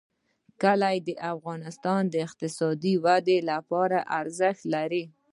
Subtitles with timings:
[0.61, 5.03] کلي د افغانستان د اقتصادي ودې لپاره ارزښت لري.